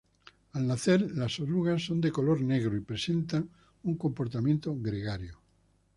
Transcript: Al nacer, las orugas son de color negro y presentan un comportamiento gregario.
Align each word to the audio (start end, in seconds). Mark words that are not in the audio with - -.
Al 0.53 0.65
nacer, 0.65 1.11
las 1.15 1.39
orugas 1.39 1.83
son 1.85 2.01
de 2.01 2.11
color 2.11 2.41
negro 2.41 2.75
y 2.75 2.79
presentan 2.79 3.47
un 3.83 3.97
comportamiento 3.97 4.75
gregario. 4.75 5.37